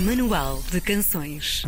[0.00, 1.66] Manual de Canções.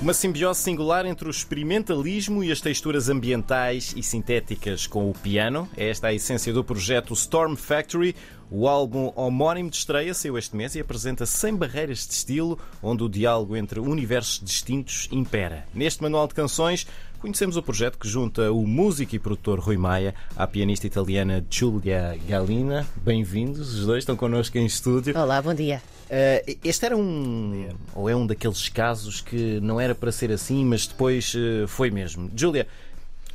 [0.00, 5.68] Uma simbiose singular entre o experimentalismo e as texturas ambientais e sintéticas com o piano.
[5.76, 8.16] É esta a essência do projeto Storm Factory.
[8.50, 13.04] O álbum homónimo de estreia saiu este mês e apresenta 100 barreiras de estilo, onde
[13.04, 15.64] o diálogo entre universos distintos impera.
[15.72, 16.88] Neste manual de canções,
[17.20, 22.18] conhecemos o projeto que junta o músico e produtor Rui Maia à pianista italiana Giulia
[22.28, 22.84] Galina.
[22.96, 25.16] Bem-vindos, os dois estão connosco em estúdio.
[25.16, 25.80] Olá, bom dia.
[26.12, 27.70] Uh, este era um.
[27.94, 31.90] ou é um daqueles casos que não era para ser assim, mas depois uh, foi
[31.90, 32.30] mesmo.
[32.36, 32.68] Júlia,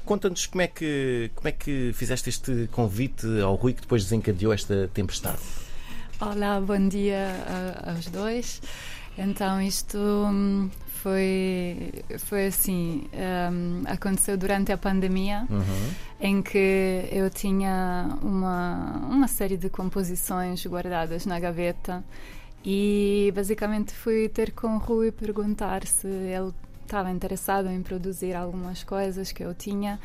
[0.06, 4.54] conta-nos como, é que, como é que fizeste este convite ao Rui que depois desencadeou
[4.54, 5.40] esta tempestade.
[6.22, 7.36] Olá, bom dia
[7.84, 8.62] aos dois.
[9.18, 10.70] Então, isto hum,
[11.02, 13.08] foi, foi assim:
[13.52, 15.90] um, aconteceu durante a pandemia, uhum.
[16.22, 22.04] em que eu tinha uma, uma série de composições guardadas na gaveta
[22.64, 28.84] e basicamente fui ter com o Rui perguntar se ele estava interessado em produzir algumas
[28.84, 30.00] coisas que eu tinha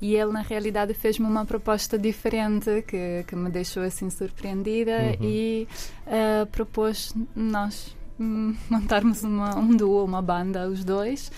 [0.00, 5.16] e ele na realidade fez-me uma proposta diferente que, que me deixou assim surpreendida uhum.
[5.24, 5.68] e
[6.06, 7.96] uh, propôs nós
[8.70, 11.32] montarmos uma, um duo, uma banda, os dois.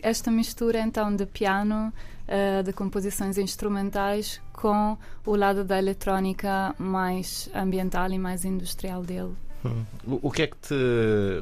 [0.00, 1.92] Esta mistura então de piano,
[2.28, 9.34] uh, de composições instrumentais com o lado da eletrónica mais ambiental e mais industrial dele.
[9.64, 9.84] Hum.
[10.06, 10.74] O, o, que é que te,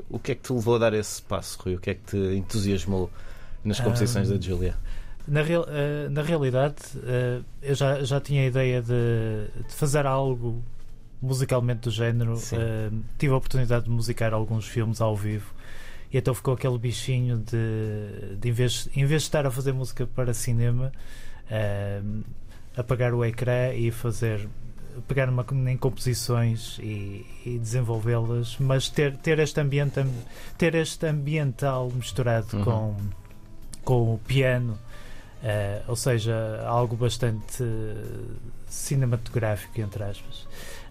[0.09, 1.75] o que é que te levou a dar esse passo, Rui?
[1.75, 3.11] O que é que te entusiasmou
[3.65, 4.77] nas composições um, da Julia?
[5.27, 10.07] Na, real, uh, na realidade, uh, eu já, já tinha a ideia de, de fazer
[10.07, 10.63] algo
[11.21, 12.35] musicalmente do género.
[12.35, 15.53] Uh, tive a oportunidade de musicar alguns filmes ao vivo
[16.13, 19.73] e então ficou aquele bichinho de, de em, vez, em vez de estar a fazer
[19.73, 20.93] música para cinema,
[22.77, 24.47] apagar o ecrã e fazer
[25.09, 30.05] pegar uma, em composições e, e desenvolvê-las, mas ter, ter, este ambiente,
[30.59, 32.65] ter este ambiental misturado uhum.
[32.65, 32.97] com,
[33.85, 34.79] com o piano,
[35.43, 37.65] uh, ou seja, algo bastante
[38.67, 40.43] cinematográfico, entre aspas.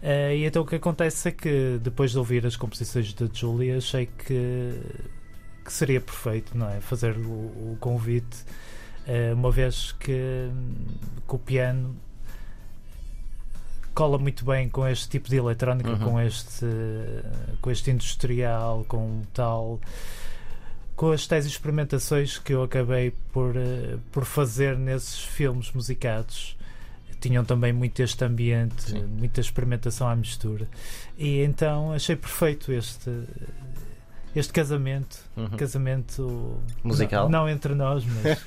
[0.01, 3.77] Uh, e então o que acontece é que depois de ouvir as composições da Julia,
[3.77, 4.81] achei que,
[5.63, 6.79] que seria perfeito não é?
[6.81, 7.29] fazer o,
[7.73, 8.43] o convite,
[9.07, 10.49] uh, uma vez que,
[11.27, 11.95] que o piano
[13.93, 15.99] cola muito bem com este tipo de eletrónica, uhum.
[15.99, 16.65] com este
[17.61, 19.79] com este industrial, com tal
[20.95, 26.55] com as tais experimentações que eu acabei por, uh, por fazer nesses filmes musicados
[27.21, 29.03] tinham também muito este ambiente, Sim.
[29.03, 30.67] muita experimentação à mistura.
[31.17, 33.11] E então achei perfeito este
[34.35, 35.49] este casamento, uhum.
[35.57, 38.43] casamento musical, não, não, entre nós, mas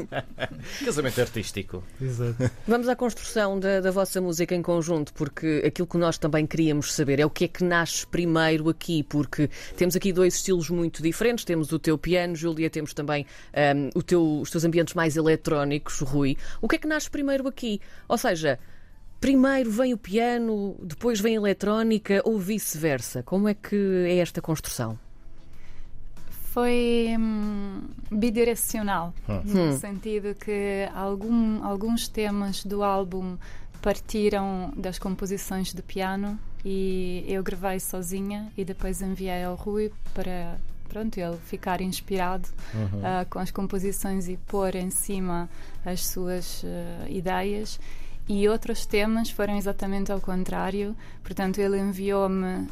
[0.84, 1.84] casamento artístico.
[2.00, 2.50] Exato.
[2.66, 6.92] Vamos à construção da, da, vossa música em conjunto, porque aquilo que nós também queríamos
[6.92, 11.02] saber é o que é que nasce primeiro aqui, porque temos aqui dois estilos muito
[11.02, 11.44] diferentes.
[11.44, 13.24] Temos o teu piano, Júlia, temos também
[13.76, 16.36] um, o teu, os teus ambientes mais eletrónicos, Rui.
[16.60, 17.80] O que é que nasce primeiro aqui?
[18.08, 18.58] Ou seja,
[19.24, 23.22] primeiro vem o piano, depois vem a eletrónica ou vice-versa?
[23.22, 23.74] Como é que
[24.06, 24.98] é esta construção?
[26.52, 27.80] Foi hum,
[28.10, 29.40] bidirecional, hum.
[29.46, 29.78] no hum.
[29.78, 33.38] sentido que algum, alguns temas do álbum
[33.80, 40.58] partiram das composições de piano e eu gravei sozinha e depois enviei ao Rui para
[40.86, 43.00] pronto ele ficar inspirado uhum.
[43.00, 45.48] uh, com as composições e pôr em cima
[45.84, 46.66] as suas uh,
[47.08, 47.80] ideias
[48.28, 52.68] e outros temas foram exatamente ao contrário portanto ele enviou-me uh,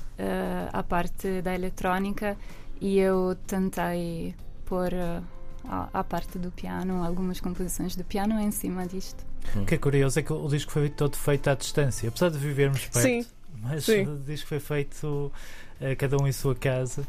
[0.72, 2.36] a parte da eletrónica
[2.80, 5.22] e eu tentei pôr uh,
[5.64, 9.24] à parte do piano algumas composições de piano em cima disto.
[9.54, 12.38] O que é curioso é que o disco foi todo feito à distância, apesar de
[12.38, 13.26] vivermos perto, Sim.
[13.60, 14.06] mas Sim.
[14.06, 15.32] o disco foi feito
[15.80, 17.06] uh, cada um em sua casa.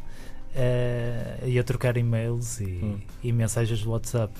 [0.54, 3.00] Uh, e a trocar e-mails e, hum.
[3.24, 4.31] e mensagens do WhatsApp.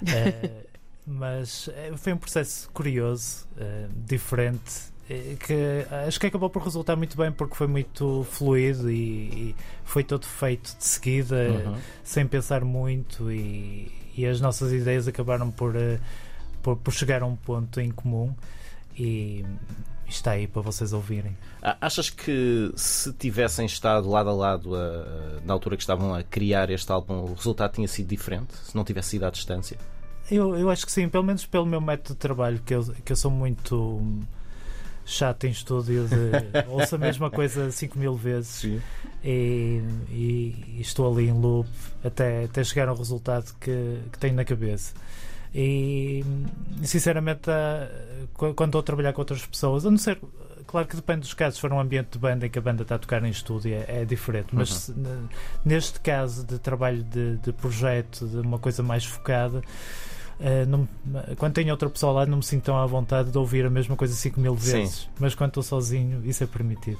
[0.00, 0.62] Uh,
[1.06, 7.16] mas foi um processo curioso, uh, diferente eh, que acho que acabou por resultar muito
[7.16, 11.76] bem porque foi muito fluido e, e foi todo feito de seguida, uhum.
[12.02, 16.00] sem pensar muito, e, e, as nossas ideias acabaram por, eh,
[16.60, 18.34] por, por, chegar a um ponto em comum.
[18.98, 19.44] E
[20.08, 21.36] está aí para vocês ouvirem.
[21.80, 26.70] Achas que se tivessem estado lado a lado a, na altura que estavam a criar
[26.70, 28.56] este álbum, o resultado tinha sido diferente?
[28.56, 29.76] Se não tivesse sido à distância?
[30.30, 33.12] Eu, eu acho que sim, pelo menos pelo meu método de trabalho, que eu, que
[33.12, 34.02] eu sou muito
[35.04, 38.64] chato em estúdio de ouço a mesma coisa 5 mil vezes
[39.22, 39.80] e,
[40.10, 41.68] e, estou ali em loop
[42.04, 44.94] até, até chegar ao resultado que, que tenho na cabeça.
[45.54, 46.24] E
[46.82, 47.48] sinceramente,
[48.34, 50.18] quando estou a trabalhar com outras pessoas, a não ser
[50.66, 51.54] claro que depende dos casos.
[51.54, 53.72] Se for um ambiente de banda em que a banda está a tocar em estúdio,
[53.74, 54.48] é, é diferente.
[54.52, 55.28] Mas se, n-
[55.64, 59.62] neste caso de trabalho de, de projeto, de uma coisa mais focada,
[60.40, 60.88] eh, não-
[61.36, 63.96] quando tenho outra pessoa lá, não me sinto tão à vontade de ouvir a mesma
[63.96, 64.78] coisa 5 mil Sim.
[64.82, 65.08] vezes.
[65.18, 66.98] Mas quando estou sozinho, isso é permitido.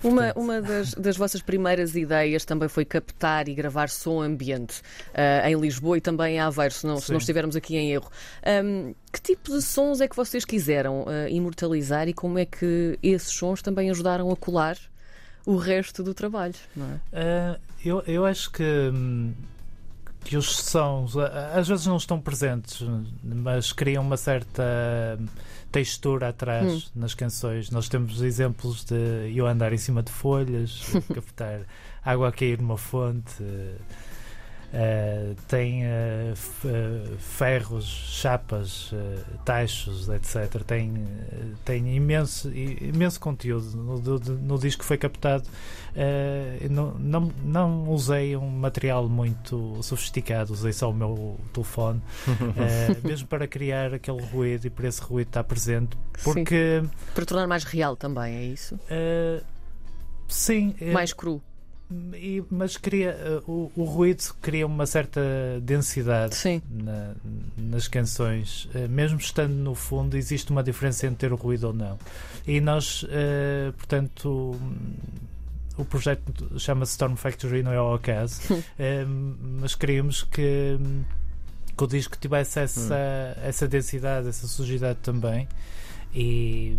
[0.00, 4.80] Uma, uma das, das vossas primeiras ideias também foi captar e gravar som ambiente
[5.12, 7.12] ah, em Lisboa e também em Aveiro, se não, se Sim.
[7.14, 8.08] não estivermos aqui em erro.
[8.46, 12.96] Ahm, que tipo de sons é que vocês quiseram ah, imortalizar e como é que
[13.02, 14.78] esses sons também ajudaram a colar
[15.44, 16.54] o resto do trabalho?
[16.76, 17.00] Não é?
[17.12, 19.32] Ah, eu, eu acho que, hum,
[20.28, 22.86] que os sons às vezes não estão presentes,
[23.24, 24.62] mas criam uma certa
[25.18, 25.26] hum,
[25.72, 27.70] textura atrás nas canções.
[27.70, 30.82] Nós temos exemplos de eu andar em cima de folhas,
[31.14, 31.62] captar
[32.04, 33.42] água a cair numa fonte.
[34.74, 36.34] Ah, tem ah,
[37.18, 40.62] ferros, chapas, ah, tachos, etc.
[40.66, 40.92] Tem,
[41.64, 45.44] tem imenso, imenso conteúdo no, do- no disco que foi captado.
[46.70, 52.00] Não, não, não usei um material muito sofisticado, usei só o meu telefone,
[53.02, 56.84] mesmo para criar aquele ruído e para esse ruído estar presente, porque
[57.14, 58.78] Para tornar mais real também, é isso?
[60.28, 61.42] sim, Mais cru.
[62.14, 65.20] E- mas cria, ah, o, o ruído cria uma certa
[65.62, 66.60] densidade Sim.
[66.70, 67.14] na-
[67.56, 71.72] nas canções, eh, mesmo estando no fundo, existe uma diferença entre ter o ruído ou
[71.72, 71.98] não.
[72.46, 74.96] E nós, eh, portanto, hum,
[75.78, 78.40] o projeto chama-se Storm Factory, não é ao acaso,
[78.78, 79.04] eh,
[79.60, 81.02] mas queríamos que, hum,
[81.76, 85.48] que o disco tivesse essa, essa densidade, essa sujidade também.
[86.14, 86.76] E,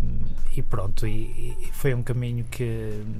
[0.56, 3.14] e pronto, e, e foi um caminho que hum,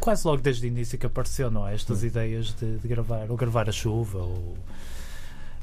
[0.00, 1.74] quase logo desde o início que apareceu, não é?
[1.74, 4.56] Estas ideias de, de gravar, ou gravar a chuva, ou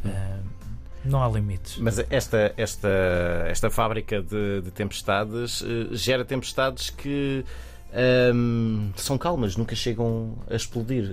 [0.06, 0.40] eh,
[1.06, 1.78] não há limites.
[1.78, 2.90] Mas esta, esta,
[3.48, 7.44] esta fábrica de, de tempestades eh, gera tempestades que
[7.94, 11.10] ahm, são calmas, nunca chegam a explodir.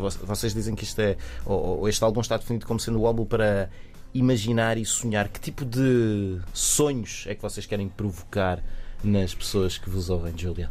[0.00, 1.16] Vo- vocês dizem que isto é.
[1.44, 3.70] Ou, ou este álbum está definido como sendo o álbum para
[4.12, 5.28] imaginar e sonhar.
[5.28, 8.62] Que tipo de sonhos é que vocês querem provocar
[9.02, 10.70] nas pessoas que vos ouvem, Júlia?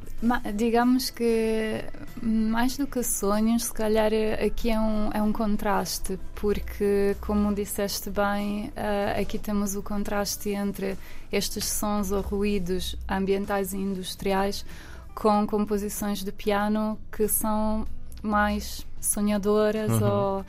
[0.56, 1.84] Digamos que
[2.22, 7.54] mais do que sonhos, se calhar eh, aqui é um, é um contraste, porque, como
[7.54, 10.98] disseste bem, eh, aqui temos o contraste entre
[11.32, 14.66] estes sons ou ruídos ambientais e industriais
[15.16, 17.86] com composições de piano que são
[18.22, 20.08] mais sonhadoras Uhum.
[20.08, 20.46] ou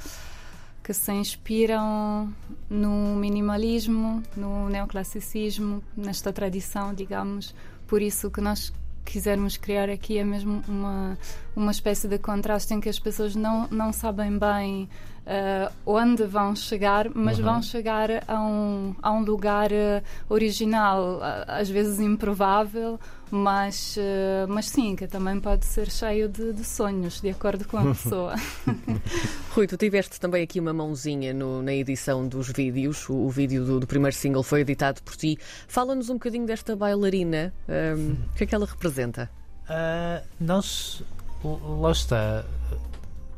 [0.90, 2.34] que se inspiram
[2.68, 7.54] no minimalismo, no neoclassicismo, nesta tradição, digamos.
[7.86, 8.72] Por isso que nós
[9.04, 11.16] quisermos criar aqui é mesmo uma,
[11.54, 14.88] uma espécie de contraste em que as pessoas não, não sabem bem
[15.32, 17.44] eh, onde vão chegar, mas Uhum.
[17.44, 22.98] vão chegar a um, a um lugar eh, original, às vezes improvável,
[23.30, 27.78] mas, eh, mas sim, que também pode ser cheio de, de sonhos, de acordo com
[27.78, 28.34] a pessoa.
[29.54, 33.08] Rui, tu tiveste também aqui uma mãozinha no- na edição dos vídeos.
[33.08, 35.38] O, o vídeo do, do primeiro single foi editado por ti.
[35.68, 37.52] Fala-nos um bocadinho desta bailarina.
[37.68, 39.30] ahm, o que é que ela representa?
[39.68, 41.02] Ah, nós,
[41.44, 42.44] lá está.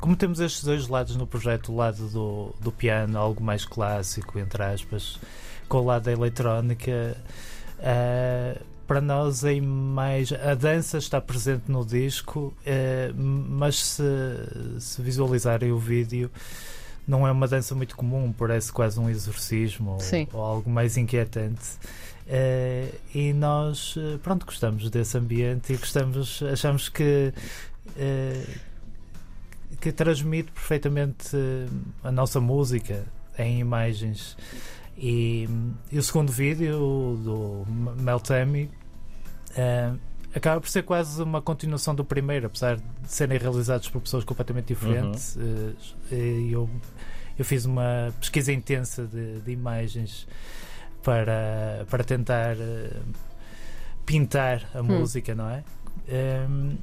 [0.03, 4.37] Como temos estes dois lados no projeto, o lado do, do piano, algo mais clássico,
[4.37, 5.17] entre aspas,
[5.69, 7.17] com o lado da eletrónica,
[7.79, 10.33] ah, para nós é mais.
[10.33, 14.03] A dança está presente no disco, ah, mas se,
[14.81, 16.29] se visualizarem o vídeo,
[17.07, 20.01] não é uma dança muito comum, parece quase um exorcismo ou-
[20.33, 21.63] ou algo mais inquietante.
[22.27, 27.33] Eh, e nós, pronto, gostamos desse ambiente e gostamos, achamos que
[27.97, 28.45] eh,
[29.81, 31.69] que transmite perfeitamente eh,
[32.03, 33.05] a nossa música
[33.39, 34.37] em imagens.
[34.97, 35.49] E,
[35.91, 37.65] e o segundo vídeo, do
[38.01, 38.71] Meltemi,
[39.57, 39.93] eh,
[40.35, 44.69] acaba por ser quase uma continuação do primeiro, apesar de serem realizados por pessoas completamente
[44.69, 45.37] diferentes.
[46.11, 46.69] Eh, e eu,
[47.39, 50.27] eu fiz uma pesquisa intensa de, de imagens
[51.03, 52.97] para, para tentar eh,
[54.07, 55.65] pintar a música, não é?
[56.09, 56.79] Em,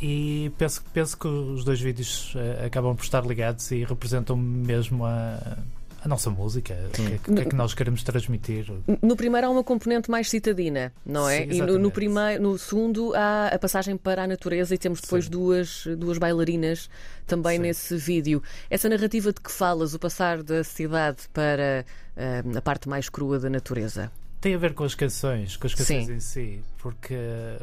[0.00, 5.04] e penso, penso que os dois vídeos eh, acabam por estar ligados e representam mesmo
[5.04, 5.58] a,
[6.04, 8.66] a nossa música, o que, é que- é que nós queremos transmitir.
[9.02, 11.38] No primeiro há uma componente mais citadina, não é?
[11.42, 15.00] Sim, e no, no, primeiro, no segundo há a passagem para a natureza e temos
[15.00, 15.30] depois Sim.
[15.30, 16.88] duas, duas bailarinas
[17.26, 17.62] também Sim.
[17.62, 18.40] nesse vídeo.
[18.70, 21.84] Essa narrativa de que falas, o passar da cidade para
[22.16, 24.10] ah, a parte mais crua da natureza.
[24.40, 27.16] Tem a ver com as canções, com as canções em si, porque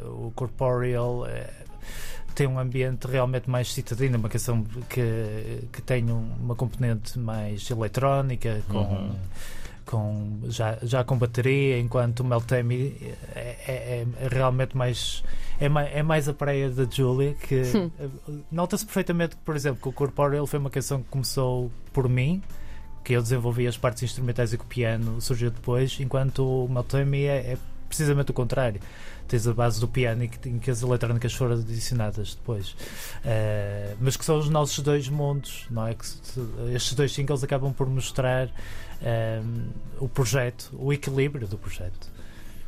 [0.04, 1.48] o Corporeal eh,
[2.34, 7.70] tem um ambiente realmente mais citadino, uma canção que, que tem um- uma componente mais
[7.70, 9.14] eletrónica, com, Uhum.
[9.86, 12.94] com, já, já com bateria, enquanto o Meltemi
[13.34, 15.22] é, é, é realmente mais
[15.58, 17.62] é mais, é mais a praia da Julia que
[18.52, 22.42] nota-se perfeitamente que, por exemplo, que o Corporeal foi uma canção que começou por mim
[23.02, 27.24] que eu desenvolvi as partes instrumentais e que o piano surgiu depois, enquanto o Meltemi
[27.24, 28.80] é, é precisamente o contrário.
[29.28, 32.70] Tens a base do piano em que, as eletrónicas foram adicionadas depois.
[32.70, 35.94] Uh, mas que são os nossos dois mundos, não é?
[35.94, 36.04] Que
[36.74, 42.15] estes dois singles acabam por mostrar uh, o projeto, o equilíbrio do projeto.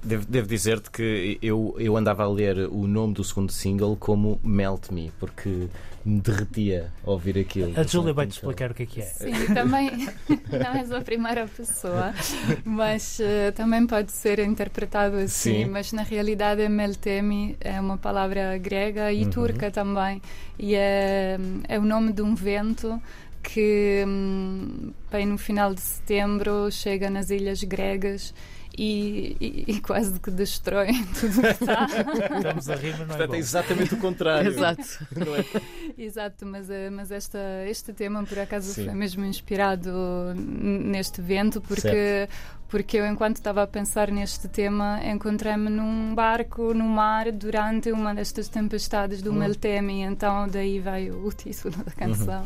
[0.03, 4.41] Devo, devo dizer-te que eu, eu andava a ler o nome do segundo single como
[4.45, 5.69] Melt Me, porque
[6.05, 7.79] me derretia ao ouvir aquilo.
[7.79, 9.05] A Júlia vai-te explicar o que é que é.
[9.05, 10.09] Sim, também
[10.51, 12.15] não és a primeira pessoa,
[12.65, 15.65] mas uh, também pode ser interpretado assim.
[15.65, 15.67] Sim.
[15.67, 19.31] Mas na realidade, Meltemi é uma palavra grega e uhum.
[19.31, 20.23] turca também,
[20.59, 21.39] e é,
[21.69, 23.03] é o nome de um vento
[23.43, 28.33] que, hum, bem no final de setembro, chega nas ilhas gregas
[28.79, 31.87] e, e, e, quase que destroem tudo o que está.
[32.37, 34.49] Estamos a rir, mas não é Portanto, é exatamente o contrário.
[34.49, 34.83] Exato.
[35.29, 36.03] É?
[36.03, 38.85] Exato, mas, eh, mas esta, este tema, por acaso, Sim.
[38.87, 39.91] foi mesmo inspirado
[40.35, 42.29] neste evento, porque,
[42.69, 48.15] porque eu, enquanto estava a pensar neste tema, encontrei-me num barco no mar durante uma
[48.15, 49.39] destas tempestades do uhum.
[49.39, 52.43] Meltemi, então daí veio o título da canção.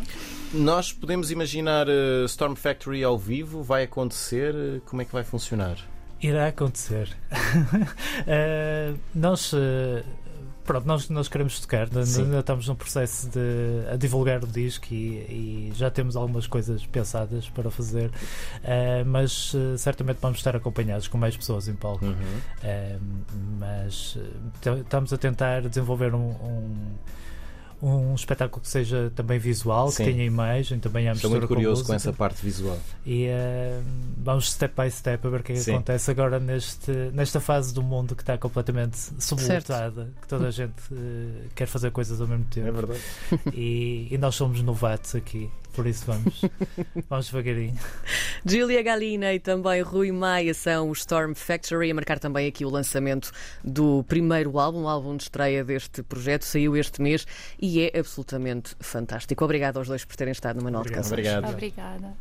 [0.54, 0.62] Uhum.
[0.64, 3.62] Nós podemos imaginar uh, Storm Factory ao vivo?
[3.62, 4.54] Vai acontecer?
[4.86, 5.91] Como é que vai funcionar?
[6.22, 7.08] Irá acontecer.
[7.32, 9.52] uh, nós.
[9.52, 10.04] Uh,
[10.64, 15.68] pronto, nós, nós queremos tocar, ainda estamos num processo de a divulgar o disco e,
[15.68, 21.08] e já temos algumas coisas pensadas para fazer, uh, mas uh, certamente vamos estar acompanhados
[21.08, 22.04] com mais pessoas em palco.
[22.04, 22.12] Uhum.
[22.12, 23.00] Uh,
[23.58, 24.16] mas
[24.64, 26.94] estamos a tentar desenvolver um, um
[27.82, 30.04] um espetáculo que seja também visual, Sim.
[30.04, 32.78] que tenha imagem, também há Estou muito curioso com, com, essa parte visual.
[33.04, 33.82] E uh,
[34.18, 37.74] vamos step by step a ver o que é que acontece agora neste, nesta fase
[37.74, 42.28] do mundo que está completamente subvoltada, que toda a gente uh, quer fazer coisas ao
[42.28, 42.68] mesmo tempo.
[42.68, 43.00] É verdade.
[43.52, 45.50] E, e nós somos novatos aqui.
[45.72, 46.42] Por isso vamos,
[47.08, 47.78] vamos devagarinho.
[48.44, 52.70] Julia Galina e também Rui Maia são o Storm Factory, a marcar também aqui o
[52.70, 53.30] lançamento
[53.64, 57.26] do primeiro álbum, o álbum de estreia deste projeto, saiu este mês
[57.60, 59.44] e é absolutamente fantástico.
[59.44, 61.04] Obrigado aos dois por terem estado no Manual Obrigado.
[61.04, 61.26] de Canções.
[61.26, 61.52] Obrigado.
[61.52, 62.08] Obrigada.